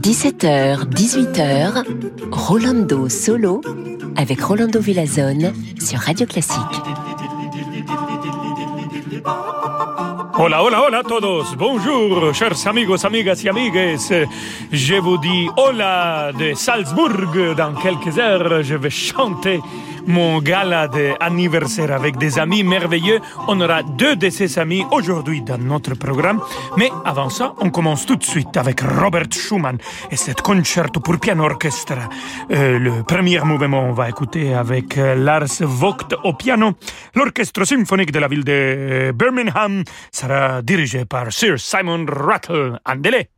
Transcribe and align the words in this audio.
17h, 0.00 0.88
18h, 0.88 1.84
Rolando 2.30 3.10
Solo 3.10 3.60
avec 4.16 4.40
Rolando 4.40 4.80
Villazone 4.80 5.52
sur 5.78 5.98
Radio 5.98 6.24
Classique. 6.24 6.56
Hola, 10.38 10.64
hola, 10.64 10.82
hola 10.84 11.02
todos. 11.02 11.44
Bonjour, 11.58 12.32
chers 12.32 12.66
amigos, 12.66 13.04
amigas 13.04 13.42
y 13.44 13.50
amigues. 13.50 14.26
Je 14.72 14.94
vous 14.94 15.18
dis 15.18 15.50
hola 15.58 16.32
de 16.32 16.54
Salzbourg. 16.54 17.54
Dans 17.54 17.74
quelques 17.74 18.18
heures, 18.18 18.62
je 18.62 18.76
vais 18.76 18.88
chanter 18.88 19.60
mon 20.06 20.40
gala 20.40 20.88
d'anniversaire 20.88 21.92
avec 21.92 22.16
des 22.16 22.38
amis 22.38 22.62
merveilleux. 22.62 23.20
On 23.48 23.60
aura 23.60 23.82
deux 23.82 24.16
de 24.16 24.30
ces 24.30 24.58
amis 24.58 24.84
aujourd'hui 24.90 25.42
dans 25.42 25.58
notre 25.58 25.94
programme. 25.94 26.40
Mais 26.76 26.90
avant 27.04 27.30
ça, 27.30 27.54
on 27.60 27.70
commence 27.70 28.06
tout 28.06 28.16
de 28.16 28.24
suite 28.24 28.56
avec 28.56 28.80
Robert 28.80 29.30
Schumann 29.30 29.78
et 30.10 30.16
cet 30.16 30.40
concerto 30.42 31.00
pour 31.00 31.18
piano 31.18 31.44
orchestre. 31.44 31.94
Euh, 32.50 32.78
le 32.78 33.02
premier 33.02 33.40
mouvement, 33.40 33.84
on 33.84 33.92
va 33.92 34.08
écouter 34.08 34.54
avec 34.54 34.98
euh, 34.98 35.14
Lars 35.14 35.60
Vogt 35.60 36.14
au 36.24 36.32
piano. 36.34 36.72
L'orchestre 37.14 37.64
symphonique 37.64 38.12
de 38.12 38.18
la 38.18 38.28
ville 38.28 38.44
de 38.44 39.12
Birmingham 39.14 39.82
sera 40.12 40.62
dirigé 40.62 41.04
par 41.04 41.32
Sir 41.32 41.58
Simon 41.58 42.06
Rattle. 42.08 42.78
Andele! 42.86 43.28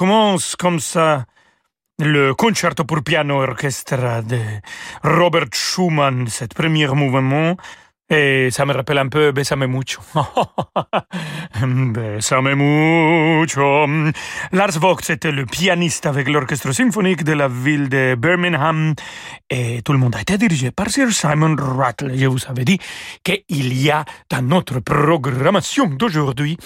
Commence 0.00 0.56
comme 0.56 0.80
ça 0.80 1.26
le 1.98 2.32
concerto 2.32 2.86
pour 2.86 3.02
piano 3.02 3.42
orchestre 3.42 4.22
de 4.22 4.40
Robert 5.02 5.52
Schumann, 5.52 6.26
cet 6.26 6.54
premier 6.54 6.86
mouvement. 6.86 7.54
Et 8.12 8.50
ça 8.50 8.66
me 8.66 8.74
rappelle 8.74 8.98
un 8.98 9.08
peu 9.08 9.30
Besame 9.30 9.68
mucho. 9.68 10.00
Besame 11.62 12.56
mucho. 12.56 13.86
Lars 14.50 14.78
Vogt 14.80 15.08
était 15.08 15.30
le 15.30 15.46
pianiste 15.46 16.06
avec 16.06 16.28
l'orchestre 16.28 16.72
symphonique 16.72 17.22
de 17.22 17.34
la 17.34 17.46
ville 17.46 17.88
de 17.88 18.16
Birmingham 18.16 18.94
et 19.48 19.82
tout 19.82 19.92
le 19.92 19.98
monde 19.98 20.16
a 20.16 20.22
été 20.22 20.38
dirigé 20.38 20.72
par 20.72 20.90
Sir 20.90 21.12
Simon 21.12 21.54
Rattle. 21.56 22.12
Je 22.16 22.26
vous 22.26 22.40
avais 22.48 22.64
dit 22.64 22.80
qu'il 23.22 23.80
y 23.80 23.90
a 23.92 24.04
dans 24.28 24.42
notre 24.42 24.80
programmation 24.80 25.86
d'aujourd'hui 25.86 26.56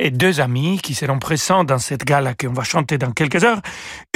deux 0.00 0.40
amis 0.40 0.78
qui 0.80 0.94
seront 0.94 1.18
présents 1.18 1.64
dans 1.64 1.78
cette 1.78 2.04
gala 2.04 2.34
qu'on 2.34 2.52
va 2.52 2.62
chanter 2.62 2.96
dans 2.96 3.10
quelques 3.10 3.42
heures. 3.42 3.60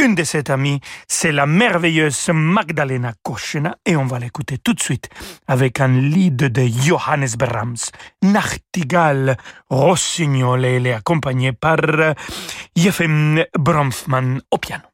Une 0.00 0.14
de 0.14 0.22
ces 0.22 0.48
amies, 0.50 0.80
c'est 1.08 1.32
la 1.32 1.46
merveilleuse 1.46 2.30
Magdalena 2.32 3.12
Koschena 3.24 3.76
et 3.84 3.96
on 3.96 4.04
va 4.04 4.20
l'écouter 4.20 4.58
tout 4.58 4.74
de 4.74 4.80
suite 4.80 5.08
avec 5.48 5.80
un 5.80 5.88
lead 5.88 6.36
de 6.36 6.75
Johannes 6.82 7.36
Brahms, 7.36 7.90
Nachtigall 8.22 9.36
Rossignol, 9.70 10.64
elle 10.64 10.86
par 11.52 11.78
Jefim 12.74 13.44
Bronfman 13.58 14.40
au 14.50 14.58
piano. 14.58 14.85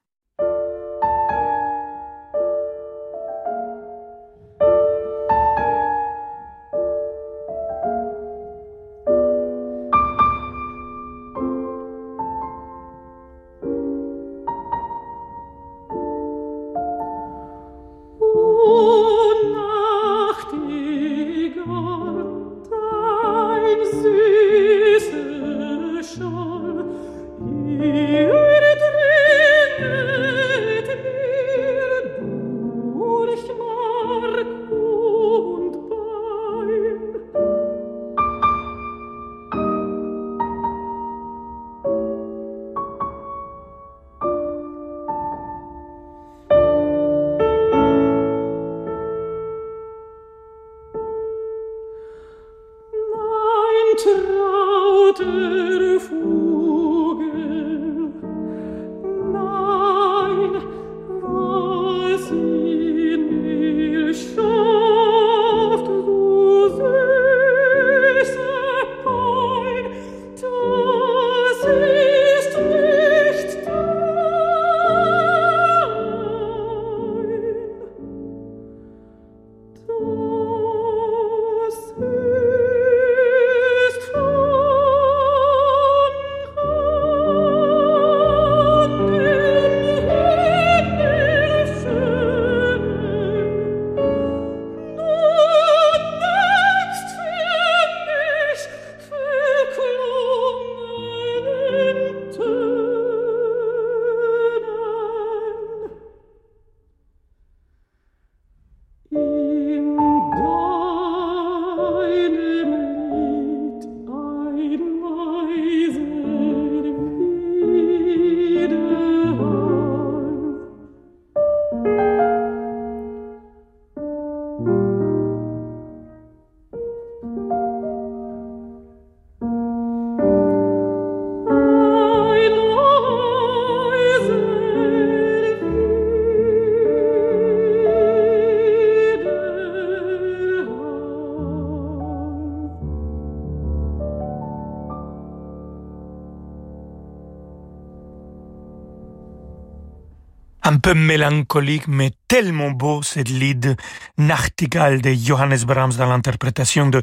Peu 150.83 150.95
mélancolique, 150.95 151.87
mais 151.87 152.11
tellement 152.27 152.73
beau, 152.73 153.03
cette 153.03 153.29
lead 153.29 153.77
Nachtigall 154.19 155.01
de 155.01 155.13
Johannes 155.13 155.65
Brahms 155.65 155.93
dans 155.97 156.07
l'interprétation 156.07 156.89
de 156.89 157.03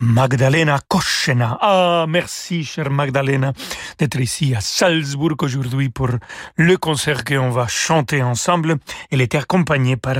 Magdalena 0.00 0.80
Koschena. 0.88 1.56
Ah, 1.60 2.06
merci, 2.08 2.64
chère 2.64 2.90
Magdalena, 2.90 3.52
d'être 3.98 4.18
ici 4.18 4.54
à 4.54 4.60
Salzbourg 4.60 5.36
aujourd'hui 5.42 5.90
pour 5.90 6.08
le 6.56 6.76
concert 6.76 7.22
qu'on 7.22 7.50
va 7.50 7.68
chanter 7.68 8.20
ensemble. 8.20 8.78
Elle 9.12 9.20
était 9.20 9.38
accompagnée 9.38 9.96
par 9.96 10.16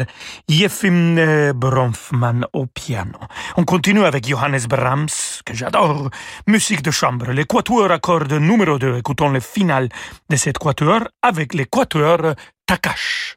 Jefim 0.49 1.16
euh, 1.18 1.53
Bronfman 1.53 2.46
au 2.53 2.66
piano. 2.66 3.18
On 3.57 3.64
continue 3.64 4.05
avec 4.05 4.29
Johannes 4.29 4.66
Brahms, 4.68 5.42
que 5.44 5.55
j'adore. 5.55 6.11
Musique 6.46 6.83
de 6.83 6.92
chambre, 6.92 7.33
l'équateur 7.33 7.90
à 7.90 7.99
cordes 7.99 8.35
numéro 8.35 8.79
2. 8.79 8.99
Écoutons 8.99 9.31
le 9.31 9.40
final 9.40 9.88
de 10.29 10.37
cet 10.37 10.59
quatuor 10.59 11.09
avec 11.23 11.55
l'équateur 11.55 12.37
Takash. 12.70 13.35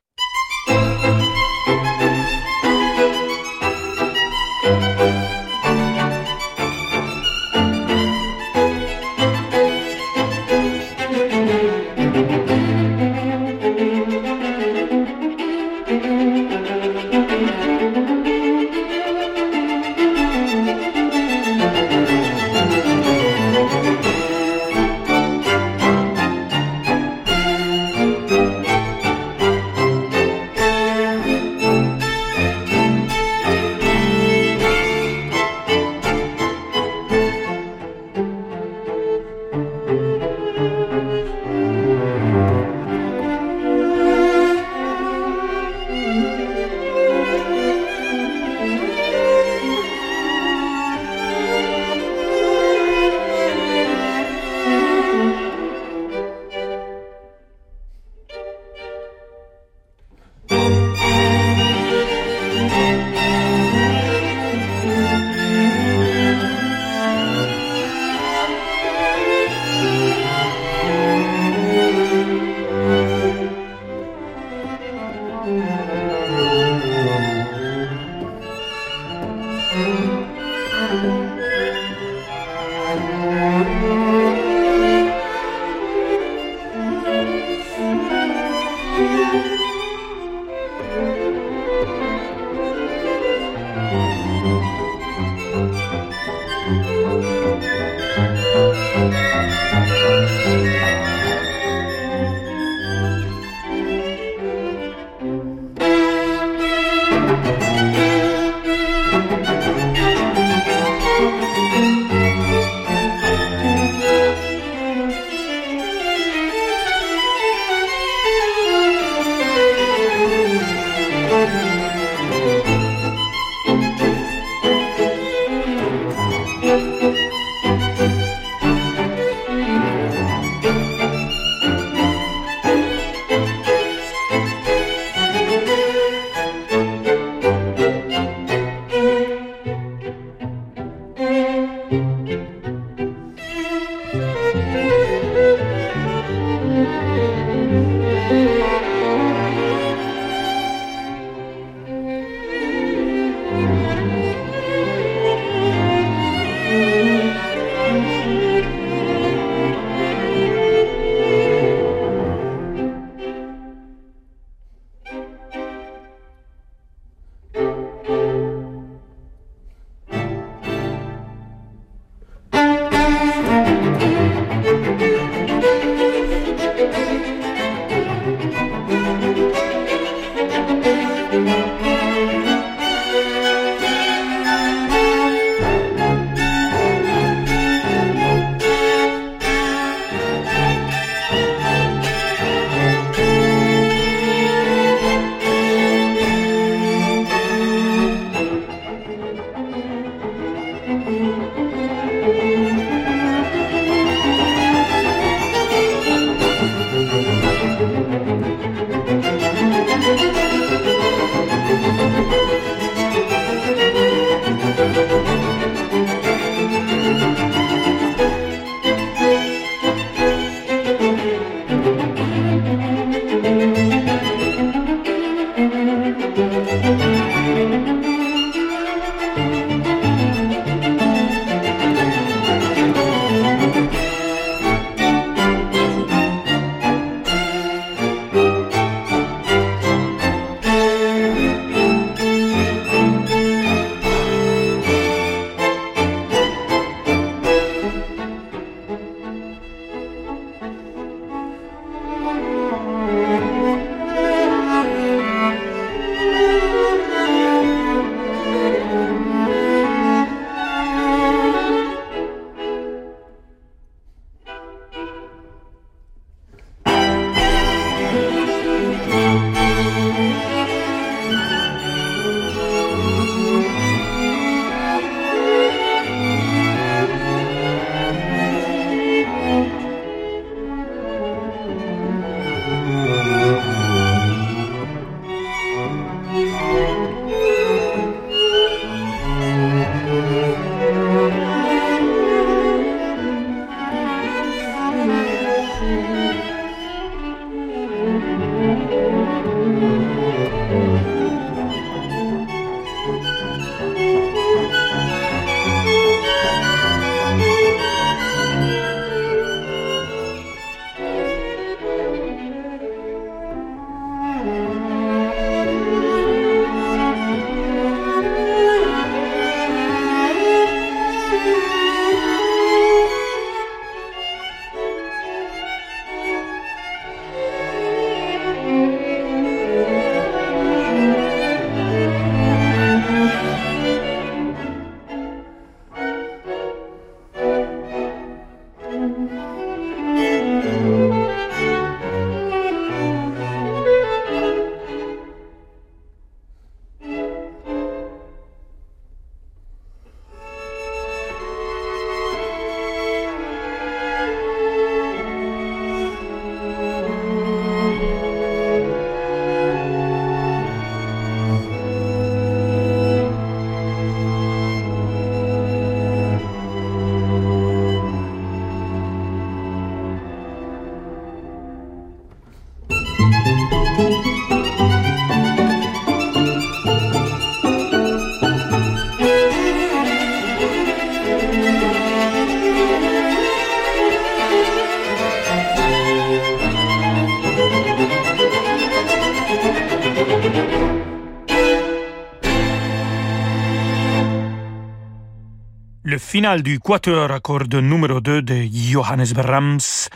Le 396.33 396.39
final 396.39 396.63
du 396.63 396.79
quatuor 396.79 397.29
à 397.31 397.39
numéro 397.79 398.19
2 398.19 398.41
de 398.41 398.67
Johannes 398.73 399.33
Brahms, 399.35 400.09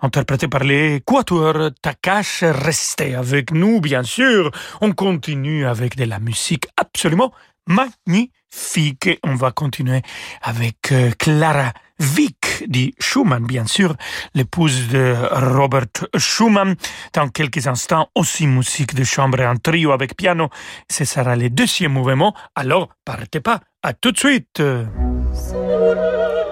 interprété 0.00 0.46
par 0.46 0.64
les 0.64 1.00
quatuors 1.00 1.70
Takash. 1.80 2.42
Restez 2.42 3.14
avec 3.14 3.52
nous, 3.52 3.80
bien 3.80 4.02
sûr. 4.02 4.50
On 4.82 4.92
continue 4.92 5.64
avec 5.64 5.96
de 5.96 6.04
la 6.04 6.18
musique 6.18 6.66
absolument 6.76 7.32
magnifique. 7.66 9.18
On 9.24 9.34
va 9.34 9.52
continuer 9.52 10.02
avec 10.42 10.92
euh, 10.92 11.10
Clara 11.18 11.72
Vick 11.98 12.41
dit 12.68 12.94
Schumann, 12.98 13.46
bien 13.46 13.66
sûr, 13.66 13.94
l'épouse 14.34 14.88
de 14.88 15.14
Robert 15.56 15.86
Schumann. 16.16 16.74
Dans 17.12 17.28
quelques 17.28 17.66
instants, 17.66 18.08
aussi 18.14 18.46
musique 18.46 18.94
de 18.94 19.04
chambre 19.04 19.40
en 19.42 19.56
trio 19.56 19.92
avec 19.92 20.16
piano. 20.16 20.48
Ce 20.90 21.04
sera 21.04 21.36
le 21.36 21.50
deuxième 21.50 21.92
mouvement. 21.92 22.34
Alors, 22.54 22.88
partez 23.04 23.40
pas. 23.40 23.60
À 23.82 23.92
tout 23.92 24.12
de 24.12 24.18
suite. 24.18 24.62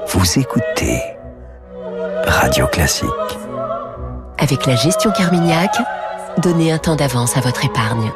Vous 0.08 0.38
écoutez 0.38 1.00
Radio 2.26 2.66
Classique. 2.66 3.08
Avec 4.38 4.66
la 4.66 4.74
gestion 4.74 5.10
Carmignac, 5.12 5.76
donnez 6.38 6.72
un 6.72 6.78
temps 6.78 6.96
d'avance 6.96 7.36
à 7.36 7.40
votre 7.40 7.64
épargne. 7.64 8.10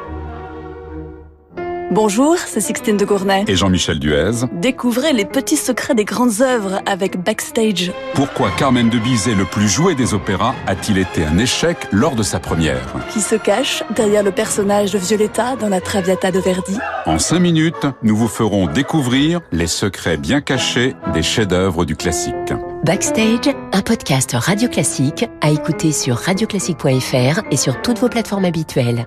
Bonjour, 1.91 2.37
c'est 2.39 2.61
Sixtine 2.61 2.97
de 2.97 3.05
Gournay. 3.05 3.45
Et 3.47 3.57
Jean-Michel 3.57 3.99
Duez. 3.99 4.47
Découvrez 4.53 5.13
les 5.13 5.25
petits 5.25 5.57
secrets 5.57 5.95
des 5.95 6.05
grandes 6.05 6.41
œuvres 6.41 6.81
avec 6.87 7.23
Backstage. 7.23 7.93
Pourquoi 8.15 8.51
Carmen 8.57 8.89
de 8.89 8.99
Bizet, 8.99 9.35
le 9.35 9.45
plus 9.45 9.69
joué 9.69 9.95
des 9.95 10.15
opéras, 10.15 10.55
a-t-il 10.67 10.99
été 10.99 11.25
un 11.25 11.37
échec 11.39 11.77
lors 11.93 12.17
de 12.17 12.23
sa 12.23 12.41
première 12.41 12.95
Qui 13.13 13.21
se 13.21 13.35
cache 13.35 13.85
derrière 13.95 14.23
le 14.23 14.33
personnage 14.33 14.93
de 14.93 14.99
Violetta 14.99 15.57
dans 15.57 15.69
la 15.69 15.81
Traviata 15.81 16.33
de 16.33 16.41
Verdi 16.41 16.79
En 17.07 17.19
cinq 17.19 17.41
minutes, 17.41 17.87
nous 18.03 18.17
vous 18.17 18.29
ferons 18.29 18.67
découvrir 18.67 19.41
les 19.53 19.67
secrets 19.67 20.17
bien 20.17 20.41
cachés 20.41 20.95
des 21.13 21.23
chefs-d'œuvre 21.23 21.85
du 21.85 21.97
classique. 21.97 22.55
Backstage, 22.85 23.55
un 23.73 23.83
podcast 23.83 24.33
radio 24.35 24.69
classique 24.69 25.27
à 25.43 25.51
écouter 25.51 25.93
sur 25.93 26.17
radioclassique.fr 26.17 27.43
et 27.51 27.57
sur 27.57 27.81
toutes 27.83 27.99
vos 27.99 28.09
plateformes 28.09 28.47
habituelles. 28.47 29.07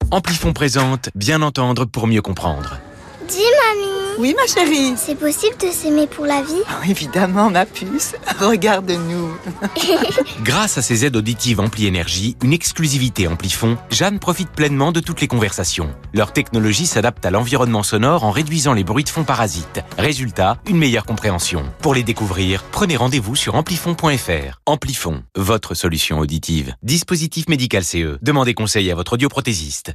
Amplifon 0.13 0.51
présente 0.51 1.09
Bien 1.15 1.41
entendre 1.41 1.85
pour 1.85 2.05
mieux 2.05 2.21
comprendre. 2.21 2.79
Dis 3.29 3.37
mamie 3.37 4.00
Oui 4.19 4.35
ma 4.35 4.45
chérie 4.45 4.93
C'est 4.97 5.15
possible 5.15 5.55
de 5.57 5.67
s'aimer 5.67 6.07
pour 6.07 6.25
la 6.25 6.41
vie 6.41 6.61
oh, 6.69 6.89
Évidemment 6.89 7.49
ma 7.49 7.65
puce, 7.65 8.13
regarde-nous 8.39 9.29
Grâce 10.43 10.77
à 10.77 10.81
ses 10.81 11.05
aides 11.05 11.15
auditives 11.15 11.59
Ampli 11.59 11.87
Énergie, 11.87 12.37
une 12.43 12.53
exclusivité 12.53 13.27
Amplifon, 13.27 13.77
Jeanne 13.89 14.19
profite 14.19 14.49
pleinement 14.49 14.91
de 14.91 14.99
toutes 14.99 15.21
les 15.21 15.27
conversations. 15.27 15.93
Leur 16.13 16.33
technologie 16.33 16.87
s'adapte 16.87 17.25
à 17.25 17.31
l'environnement 17.31 17.83
sonore 17.83 18.23
en 18.23 18.31
réduisant 18.31 18.73
les 18.73 18.83
bruits 18.83 19.03
de 19.03 19.09
fond 19.09 19.23
parasites. 19.23 19.81
Résultat, 19.97 20.57
une 20.67 20.77
meilleure 20.77 21.05
compréhension. 21.05 21.63
Pour 21.81 21.93
les 21.93 22.03
découvrir, 22.03 22.63
prenez 22.71 22.97
rendez-vous 22.97 23.35
sur 23.35 23.55
amplifon.fr. 23.55 24.59
Amplifon, 24.65 25.23
votre 25.35 25.73
solution 25.73 26.19
auditive. 26.19 26.75
Dispositif 26.83 27.47
médical 27.47 27.83
CE. 27.83 28.17
Demandez 28.21 28.53
conseil 28.53 28.91
à 28.91 28.95
votre 28.95 29.13
audioprothésiste. 29.13 29.93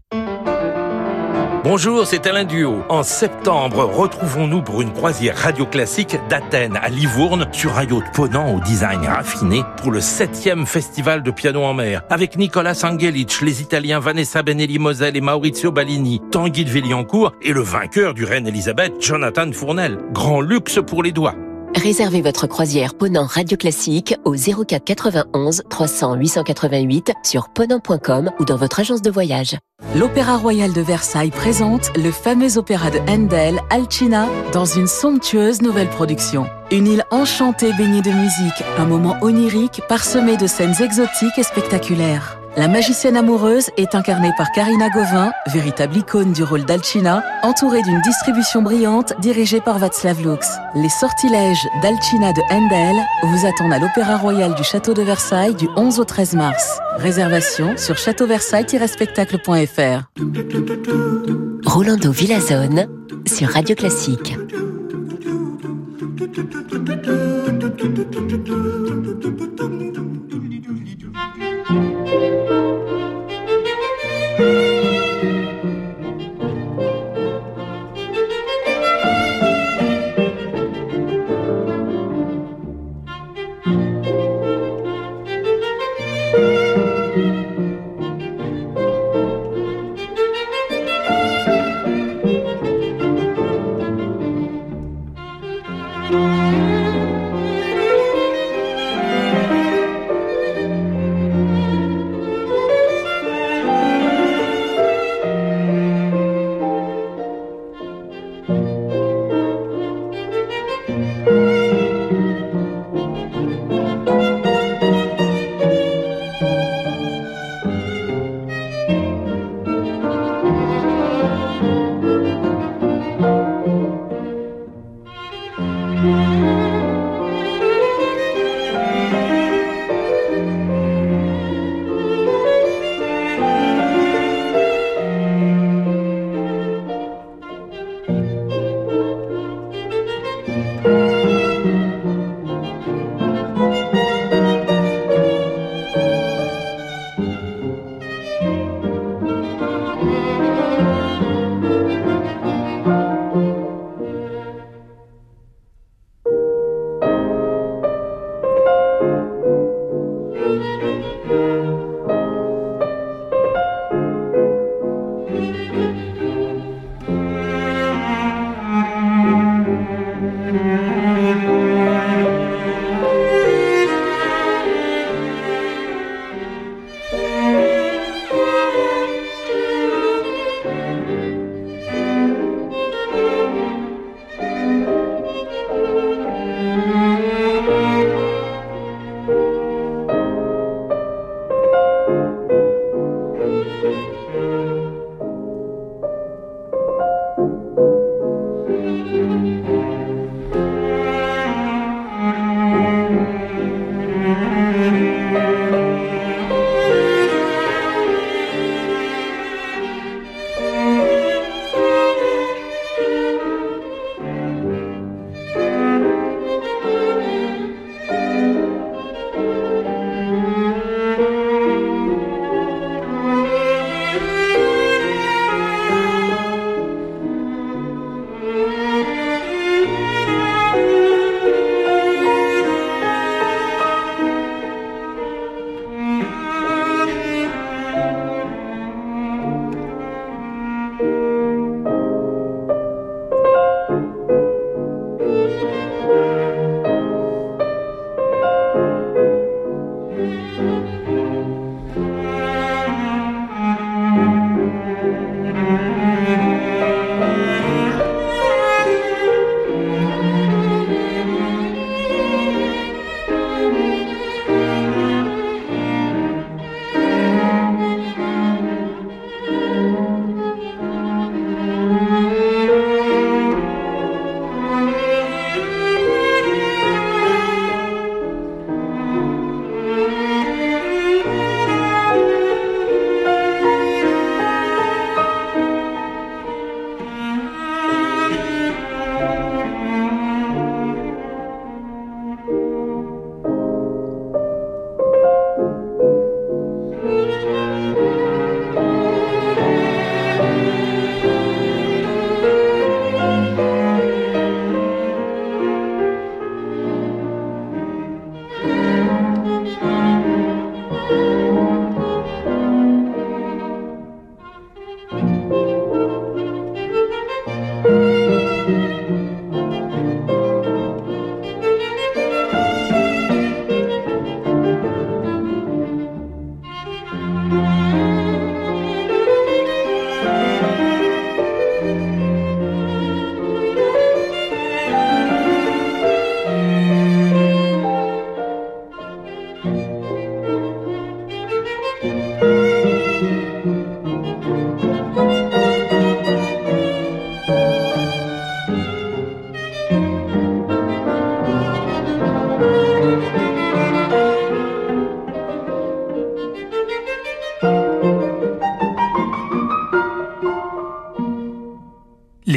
Bonjour, 1.69 2.07
c'est 2.07 2.29
Alain 2.29 2.45
Duo. 2.45 2.85
En 2.89 3.03
septembre, 3.03 3.83
retrouvons-nous 3.87 4.63
pour 4.63 4.83
une 4.83 4.93
croisière 4.93 5.37
radio 5.37 5.67
classique 5.67 6.17
d'Athènes 6.31 6.79
à 6.81 6.89
Livourne 6.89 7.49
sur 7.51 7.77
un 7.77 7.83
yacht 7.83 8.15
ponant 8.15 8.55
au 8.55 8.61
design 8.61 9.01
raffiné 9.05 9.65
pour 9.79 9.91
le 9.91 9.99
7e 9.99 10.65
festival 10.65 11.25
de 11.25 11.33
piano 11.33 11.65
en 11.65 11.75
mer 11.75 12.03
avec 12.09 12.37
Nicolas 12.37 12.81
Angelic, 12.85 13.41
les 13.43 13.63
Italiens 13.63 13.99
Vanessa 13.99 14.45
Benelli 14.45 14.79
Moselle 14.79 15.17
et 15.17 15.21
Maurizio 15.21 15.73
Ballini, 15.73 16.23
Tanguy 16.31 16.65
de 16.65 16.71
Villiancourt 16.71 17.33
et 17.43 17.53
le 17.53 17.63
vainqueur 17.63 18.15
du 18.15 18.23
Reine 18.23 18.47
Elisabeth, 18.47 18.93
Jonathan 19.01 19.51
Fournel. 19.51 19.99
Grand 20.13 20.43
luxe 20.43 20.79
pour 20.87 21.03
les 21.03 21.11
doigts. 21.11 21.35
Réservez 21.77 22.23
votre 22.23 22.47
croisière 22.47 22.95
Ponant 22.95 23.27
Radio 23.27 23.59
Classique 23.59 24.15
au 24.25 24.35
04 24.35 24.83
91 24.83 25.63
300 25.69 26.15
888 26.15 27.13
sur 27.23 27.51
ponant.com 27.51 28.31
ou 28.41 28.45
dans 28.47 28.57
votre 28.57 28.81
agence 28.81 29.03
de 29.03 29.11
voyage. 29.11 29.59
L'Opéra 29.95 30.39
Royal 30.39 30.73
de 30.73 30.81
Versailles 30.81 31.31
présente 31.31 31.95
le 31.95 32.11
fameux 32.11 32.57
opéra 32.57 32.91
de 32.91 32.99
Handel, 33.11 33.61
Alcina, 33.69 34.27
dans 34.55 34.65
une 34.65 34.87
somptueuse 34.87 35.61
nouvelle 35.61 35.91
production. 35.91 36.47
Une 36.71 36.87
île 36.87 37.05
enchantée 37.11 37.73
baignée 37.75 38.03
de 38.03 38.11
musique, 38.11 38.65
un 38.79 38.87
moment 38.87 39.17
onirique 39.21 39.83
parsemé 39.87 40.39
de 40.39 40.47
scènes 40.47 40.81
exotiques 40.81 41.39
et 41.39 41.43
spectaculaires. 41.43 42.39
La 42.59 42.69
magicienne 42.69 43.19
amoureuse 43.19 43.69
est 43.77 43.95
incarnée 43.95 44.33
par 44.39 44.51
Karina 44.51 44.89
Gauvin, 44.89 45.31
véritable 45.49 45.99
icône 45.99 46.33
du 46.33 46.43
rôle 46.43 46.65
d'Alcina, 46.65 47.23
entourée 47.43 47.83
d'une 47.83 48.01
distribution 48.01 48.63
brillante 48.63 49.13
dirigée 49.21 49.61
par 49.61 49.79
Václav 49.79 50.23
Lux. 50.23 50.49
Les 50.75 50.89
sortilèges 50.89 51.69
d'Alcina 51.83 52.33
de 52.33 52.41
Handel 52.51 52.97
vous 53.25 53.47
attendent 53.47 53.75
à 53.75 53.79
l'Opéra 53.79 54.17
Royal 54.17 54.55
du 54.55 54.65
Château 54.65 54.95
de 54.95 55.03
Versailles 55.03 55.55
du 55.55 55.69
11 55.77 56.01
au 56.01 56.05
13 56.05 56.33
mars. 56.33 56.79
Réservation 56.97 57.77
sur 57.77 57.99
châteauversailles-spectacle.fr. 57.99 60.05
Rolando 61.67 62.11
Villazone 62.11 62.89
sur 63.27 63.51
Radio 63.51 63.77
Classique. 63.77 64.35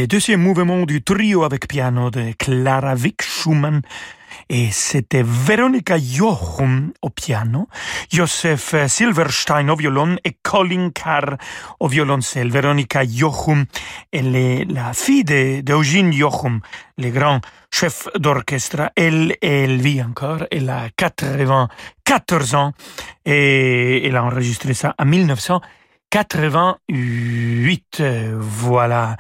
Deuxième 0.10 0.42
mouvement 0.42 0.88
du 0.88 1.04
trio 1.04 1.44
avec 1.44 1.68
piano 1.68 2.10
de 2.10 2.32
Clara 2.40 2.96
Vick 2.96 3.22
Schumann 3.22 3.82
et 4.50 4.70
c'était 4.72 5.22
Veronica 5.24 6.00
Jochum 6.00 6.92
au 7.04 7.12
piano, 7.12 7.68
Joseph 8.12 8.74
Silverstein 8.88 9.70
au 9.70 9.76
violon 9.76 10.16
et 10.24 10.36
Colin 10.42 10.90
Carr 10.90 11.38
au 11.80 11.88
violoncelle. 11.88 12.50
Veronica 12.50 13.04
Jochum, 13.06 13.66
elle 14.12 14.36
est 14.36 14.66
la 14.66 14.94
fille 14.94 15.24
d'Eugene 15.24 16.12
Jochum, 16.12 16.62
le 16.98 17.12
grand 17.12 17.42
chef 17.72 18.08
d'orchestre. 18.18 18.90
Elle, 18.96 19.36
elle 19.44 19.80
vit 19.80 20.02
encore, 20.02 20.44
elle 20.50 20.72
a 20.72 20.90
94 20.96 22.56
ans 22.56 22.74
et 23.26 24.08
elle 24.08 24.16
a 24.16 24.24
enregistré 24.24 24.74
ça 24.74 24.96
en 24.98 25.06
1900. 25.06 25.62
88. 26.10 28.04
Voilà. 28.40 29.16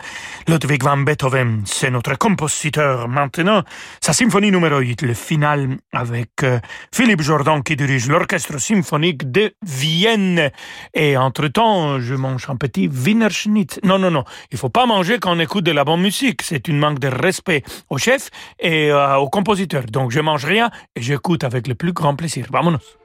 Ludwig 0.47 0.83
van 0.83 0.97
Beethoven, 0.97 1.61
c'est 1.65 1.91
notre 1.91 2.17
compositeur. 2.17 3.07
Maintenant, 3.07 3.63
sa 4.01 4.13
symphonie 4.13 4.49
numéro 4.51 4.79
8, 4.79 5.03
le 5.03 5.13
final 5.13 5.77
avec 5.93 6.43
euh, 6.43 6.59
Philippe 6.91 7.21
Jordan 7.21 7.61
qui 7.61 7.75
dirige 7.75 8.09
l'orchestre 8.09 8.59
symphonique 8.59 9.31
de 9.31 9.53
Vienne. 9.61 10.49
Et 10.95 11.15
entre-temps, 11.15 11.99
je 11.99 12.15
mange 12.15 12.49
un 12.49 12.55
petit 12.55 12.87
Wiener 12.87 13.29
Schnitz. 13.29 13.79
Non, 13.83 13.99
non, 13.99 14.09
non. 14.09 14.23
Il 14.51 14.57
faut 14.57 14.69
pas 14.69 14.87
manger 14.87 15.19
quand 15.19 15.35
on 15.35 15.39
écoute 15.39 15.65
de 15.65 15.71
la 15.71 15.83
bonne 15.83 16.01
musique. 16.01 16.41
C'est 16.41 16.67
une 16.67 16.79
manque 16.79 16.97
de 16.99 17.09
respect 17.09 17.63
au 17.89 17.99
chef 17.99 18.31
et 18.59 18.91
euh, 18.91 19.17
au 19.17 19.29
compositeur. 19.29 19.83
Donc, 19.83 20.09
je 20.09 20.21
mange 20.21 20.45
rien 20.45 20.71
et 20.95 21.01
j'écoute 21.01 21.43
avec 21.43 21.67
le 21.67 21.75
plus 21.75 21.93
grand 21.93 22.15
plaisir. 22.15 22.47
Vamonos. 22.51 22.98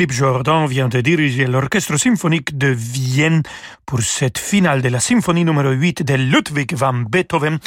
Philippe 0.00 0.12
Jordan 0.14 0.66
vient 0.66 0.88
de 0.88 1.02
diriger 1.02 1.44
l'Orchestre 1.44 1.98
symphonique 1.98 2.56
de 2.56 2.68
Vienne 2.68 3.42
pour 3.84 4.00
cette 4.00 4.38
finale 4.38 4.80
de 4.80 4.88
la 4.88 4.98
symphonie 4.98 5.44
numéro 5.44 5.72
8 5.72 6.02
de 6.04 6.14
Ludwig 6.14 6.74
van 6.74 6.94
Beethoven. 6.94 7.58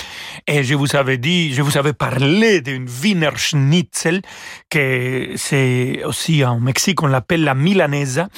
Et 0.48 0.64
je 0.64 0.74
vous 0.74 0.96
avais 0.96 1.20
dit, 1.20 1.54
je 1.54 1.62
vous 1.62 1.78
avais 1.78 1.94
parlé 1.94 2.62
d'une 2.62 2.88
Wiener 2.90 3.30
Schnitzel, 3.36 4.24
que 4.68 5.34
c'est 5.36 6.04
aussi 6.06 6.44
en 6.44 6.60
Mexique, 6.60 7.04
on 7.04 7.08
l'appelle 7.08 7.44
la 7.44 7.54
milanesa. 7.54 8.30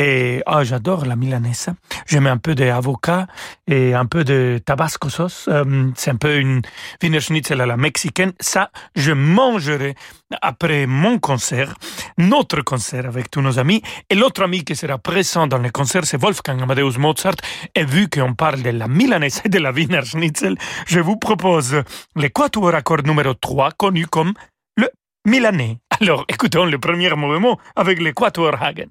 Et 0.00 0.44
ah, 0.46 0.62
j'adore 0.62 1.06
la 1.06 1.16
milanesa. 1.16 1.74
Je 2.06 2.20
mets 2.20 2.30
un 2.30 2.36
peu 2.36 2.54
d'avocat 2.54 3.26
et 3.66 3.94
un 3.94 4.06
peu 4.06 4.22
de 4.22 4.60
tabasco 4.64 5.08
sauce. 5.08 5.46
Euh, 5.48 5.90
c'est 5.96 6.12
un 6.12 6.16
peu 6.16 6.36
une 6.38 6.62
Wiener 7.02 7.18
Schnitzel 7.18 7.60
à 7.60 7.66
la 7.66 7.76
mexicaine. 7.76 8.32
Ça, 8.38 8.70
je 8.94 9.10
mangerai 9.10 9.96
après 10.40 10.86
mon 10.86 11.18
concert, 11.18 11.74
notre 12.16 12.60
concert 12.60 13.06
avec 13.06 13.28
tous 13.28 13.40
nos 13.40 13.58
amis. 13.58 13.82
Et 14.08 14.14
l'autre 14.14 14.44
ami 14.44 14.62
qui 14.62 14.76
sera 14.76 14.98
présent 14.98 15.48
dans 15.48 15.58
le 15.58 15.70
concert, 15.70 16.04
c'est 16.04 16.16
Wolfgang 16.16 16.62
Amadeus 16.62 16.96
Mozart. 16.96 17.34
Et 17.74 17.84
vu 17.84 18.08
qu'on 18.08 18.34
parle 18.34 18.62
de 18.62 18.70
la 18.70 18.86
milanesa 18.86 19.42
et 19.46 19.48
de 19.48 19.58
la 19.58 19.72
Wiener 19.72 20.04
Schnitzel, 20.04 20.56
je 20.86 21.00
vous 21.00 21.16
propose 21.16 21.82
le 22.14 22.28
quatuor 22.28 22.72
accord 22.72 23.02
numéro 23.04 23.34
3, 23.34 23.72
connu 23.72 24.06
comme 24.06 24.34
le 24.76 24.88
Milanais. 25.26 25.78
Alors, 26.00 26.24
écoutons 26.28 26.66
le 26.66 26.78
premier 26.78 27.10
mouvement 27.16 27.58
avec 27.74 28.00
le 28.00 28.12
quatuor 28.12 28.62
Hagen. 28.62 28.86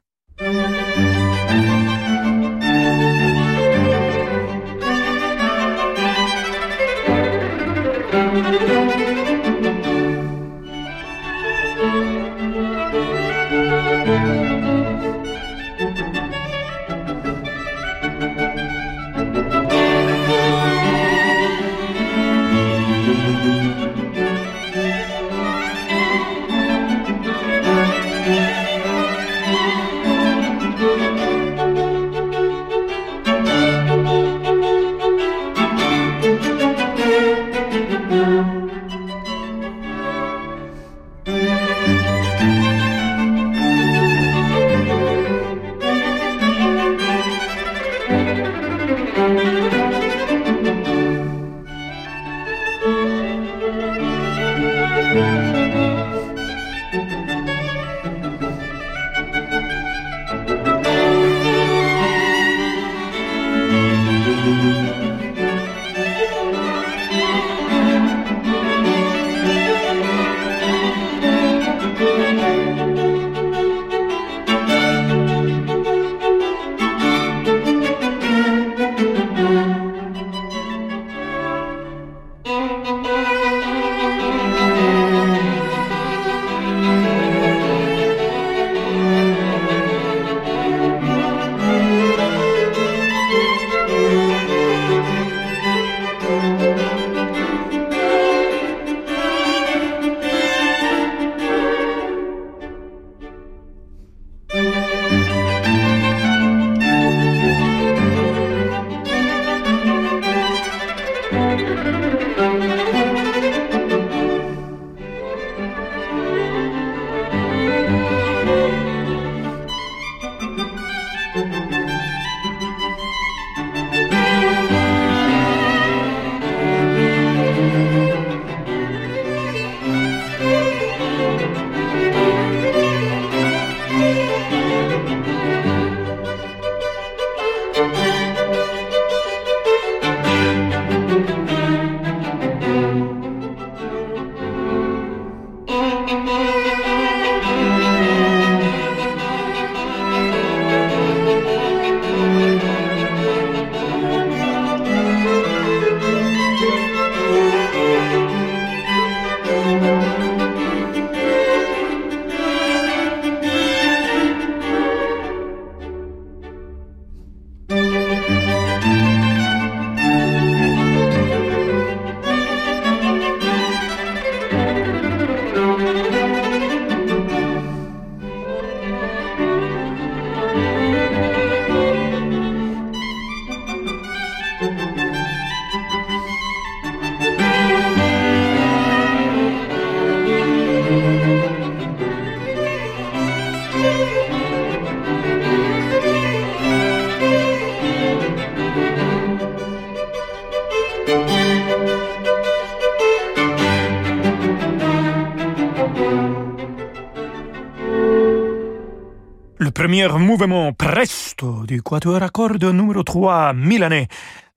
Mouvement 210.05 210.73
presto 210.73 211.65
du 211.65 211.81
quatuor 211.81 212.21
à 212.21 212.29
cordes 212.29 212.63
numéro 212.65 213.03
3 213.03 213.53
milanais 213.53 214.07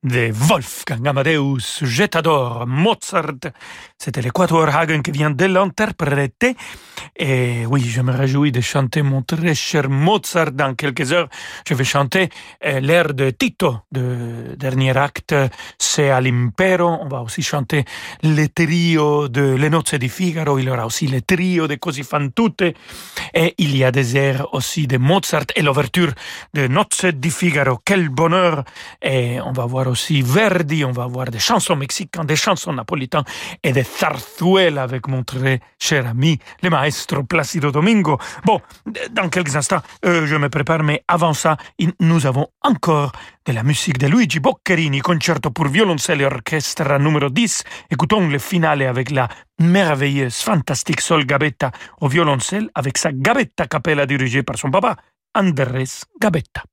de 0.03 0.31
Wolfgang 0.33 1.07
Amadeus 1.07 1.83
Jetador 1.83 2.65
Mozart. 2.65 3.51
C'était 3.99 4.21
l'Equator 4.21 4.67
Hagen 4.75 5.01
qui 5.03 5.11
vient 5.11 5.29
de 5.29 5.45
l'interpréter. 5.45 6.55
Et 7.15 7.65
oui, 7.67 7.81
je 7.81 8.01
me 8.01 8.11
réjouis 8.11 8.51
de 8.51 8.61
chanter 8.61 9.03
mon 9.03 9.21
très 9.21 9.53
cher 9.53 9.89
Mozart 9.89 10.53
dans 10.53 10.73
quelques 10.73 11.11
heures. 11.11 11.29
Je 11.67 11.75
vais 11.75 11.83
chanter 11.83 12.29
euh, 12.65 12.79
l'air 12.79 13.13
de 13.13 13.29
Tito, 13.29 13.81
de 13.91 14.55
dernier 14.57 14.97
acte, 14.97 15.35
C'est 15.77 16.09
à 16.09 16.19
l'impero. 16.19 16.97
On 17.01 17.07
va 17.07 17.21
aussi 17.21 17.43
chanter 17.43 17.85
le 18.23 18.47
trio 18.47 19.27
de 19.27 19.55
Le 19.55 19.69
Nozze 19.69 19.95
di 19.95 20.09
Figaro. 20.09 20.57
Il 20.57 20.65
y 20.65 20.69
aura 20.71 20.87
aussi 20.87 21.05
le 21.05 21.21
trio 21.21 21.67
de 21.67 21.75
Così 21.75 22.01
fan 22.01 22.33
tutte. 22.33 22.73
Et 23.35 23.53
il 23.59 23.77
y 23.77 23.83
a 23.83 23.91
des 23.91 24.17
airs 24.17 24.51
aussi 24.53 24.87
de 24.87 24.97
Mozart 24.97 25.45
et 25.55 25.61
l'ouverture 25.61 26.11
de 26.55 26.65
Nozze 26.67 27.13
di 27.13 27.29
Figaro. 27.29 27.79
Quel 27.85 28.09
bonheur! 28.09 28.63
Et 29.03 29.39
on 29.41 29.51
va 29.51 29.67
voir 29.67 29.90
aussi 29.91 30.21
Verdi, 30.21 30.83
on 30.83 30.91
va 30.91 31.03
avoir 31.03 31.27
des 31.27 31.39
chansons 31.39 31.75
mexicaines, 31.75 32.25
des 32.25 32.35
chansons 32.35 32.73
napolitaines 32.73 33.23
et 33.63 33.71
des 33.71 33.83
zarzuelas 33.83 34.83
avec 34.83 35.07
mon 35.07 35.23
très 35.23 35.59
cher 35.79 36.07
ami, 36.07 36.39
le 36.63 36.69
maestro 36.69 37.23
Placido 37.23 37.71
Domingo. 37.71 38.17
Bon, 38.45 38.59
dans 39.11 39.29
quelques 39.29 39.55
instants, 39.55 39.81
euh, 40.05 40.25
je 40.25 40.35
me 40.35 40.49
prépare, 40.49 40.83
mais 40.83 41.03
avant 41.07 41.33
ça, 41.33 41.57
nous 41.99 42.25
avons 42.25 42.47
encore 42.61 43.11
de 43.45 43.53
la 43.53 43.63
musique 43.63 43.97
de 43.97 44.07
Luigi 44.07 44.39
Boccherini, 44.39 44.99
concerto 45.01 45.51
pour 45.51 45.67
violoncelle 45.67 46.21
et 46.21 46.25
orchestre 46.25 46.97
numéro 46.99 47.29
10. 47.29 47.63
Écoutons 47.89 48.27
le 48.27 48.39
finale 48.39 48.83
avec 48.83 49.11
la 49.11 49.27
merveilleuse, 49.59 50.41
fantastique 50.41 51.01
Sol 51.01 51.25
Gabetta 51.25 51.71
au 51.99 52.07
violoncelle 52.07 52.69
avec 52.75 52.97
sa 52.97 53.11
Gabetta 53.11 53.67
Capella 53.67 54.05
dirigée 54.05 54.43
par 54.43 54.57
son 54.57 54.71
papa, 54.71 54.95
Andrés 55.35 56.03
Gabetta. 56.19 56.63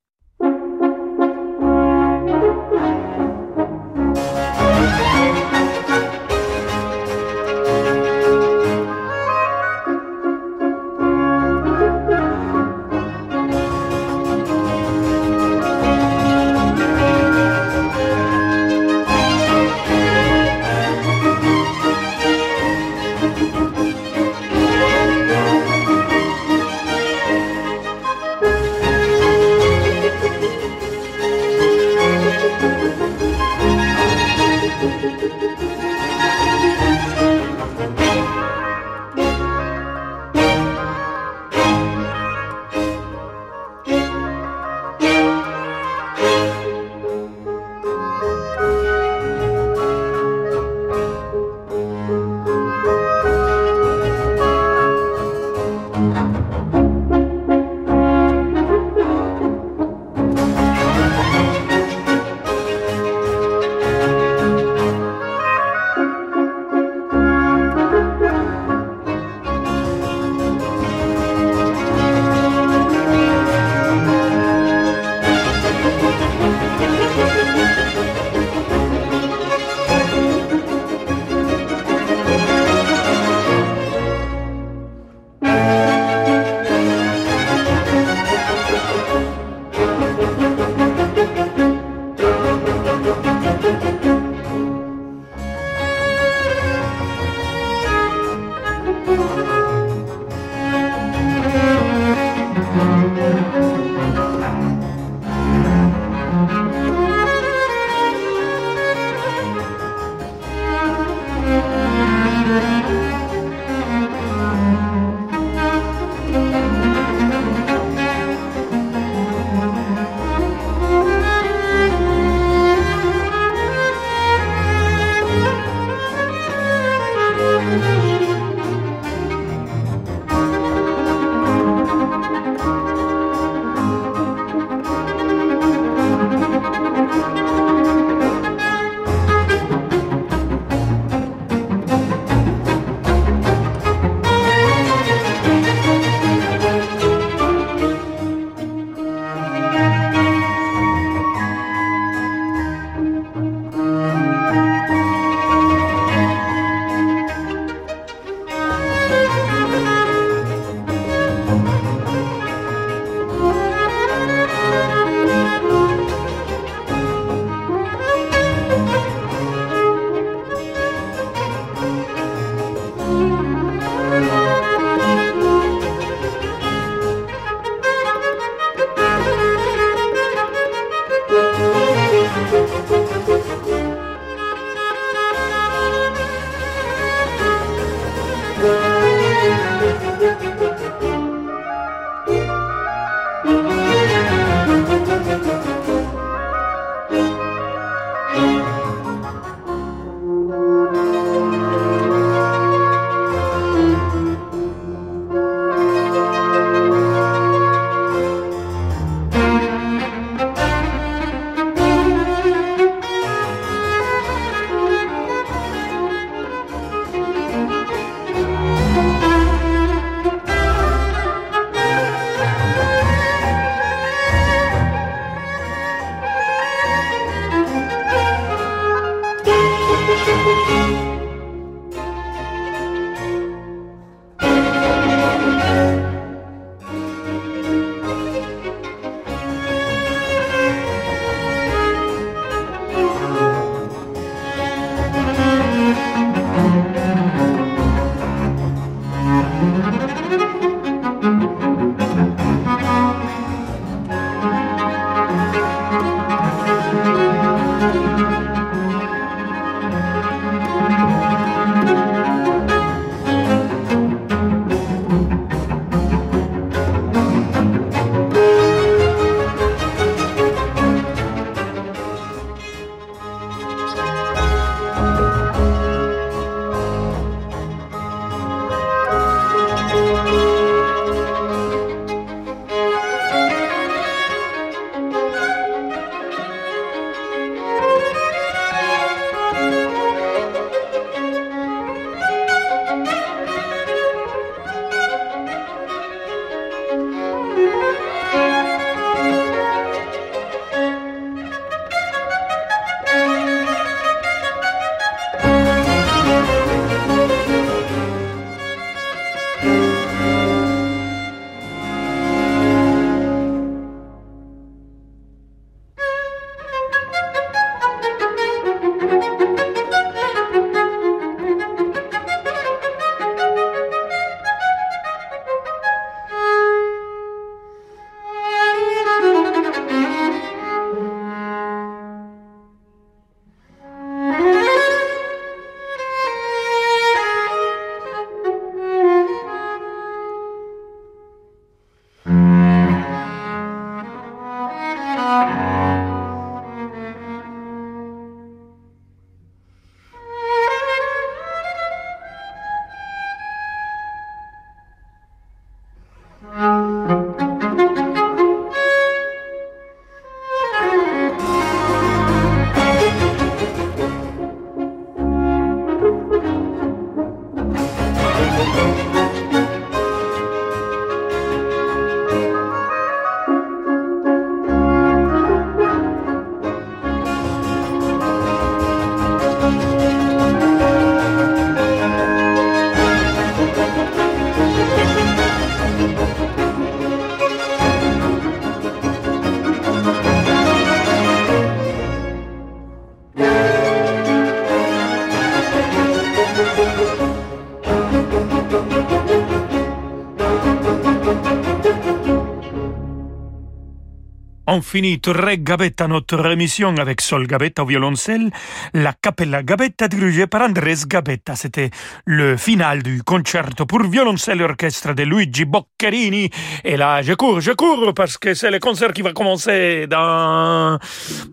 On 404.89 404.91
finit 404.91 405.19
très 405.19 405.59
Gabetta 405.59 406.07
notre 406.07 406.43
émission 406.47 406.95
avec 406.97 407.21
Sol 407.21 407.45
Gabetta 407.45 407.83
au 407.83 407.85
violoncelle, 407.85 408.49
la 408.95 409.13
Capella 409.13 409.61
Gabetta 409.61 410.07
dirigée 410.07 410.47
par 410.47 410.63
Andrés 410.63 411.05
Gabetta. 411.05 411.55
C'était 411.55 411.91
le 412.25 412.57
final 412.57 413.03
du 413.03 413.21
concerto 413.21 413.85
pour 413.85 414.01
violoncelle 414.01 414.61
et 414.61 414.63
orchestre 414.63 415.13
de 415.13 415.23
Luigi 415.23 415.65
Boccherini. 415.65 416.49
Et 416.83 416.97
là, 416.97 417.21
je 417.21 417.33
cours, 417.33 417.61
je 417.61 417.71
cours 417.73 418.15
parce 418.15 418.39
que 418.39 418.55
c'est 418.55 418.71
le 418.71 418.79
concert 418.79 419.13
qui 419.13 419.21
va 419.21 419.31
commencer 419.31 420.07
dans, 420.07 420.97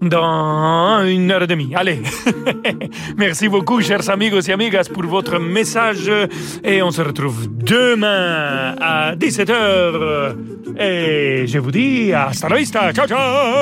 dans 0.00 1.04
une 1.04 1.30
heure 1.30 1.42
et 1.42 1.46
demie. 1.46 1.74
Allez. 1.74 2.00
Merci 3.18 3.48
beaucoup, 3.48 3.82
chers 3.82 4.08
amigos 4.08 4.48
et 4.48 4.52
amigas, 4.52 4.88
pour 4.92 5.04
votre 5.04 5.38
message. 5.38 6.10
Et 6.64 6.82
on 6.82 6.90
se 6.90 7.02
retrouve 7.02 7.48
demain 7.50 8.76
à 8.80 9.14
17h. 9.14 10.36
Et 10.78 11.46
je 11.46 11.58
vous 11.58 11.70
dis 11.70 12.14
hasta 12.14 12.48
la 12.48 12.56
vista. 12.56 12.92
Ciao, 12.94 13.06
ciao. 13.06 13.25
Oh. 13.28 13.56